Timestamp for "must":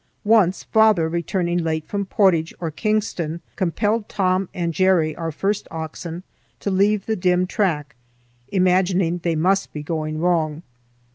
9.35-9.71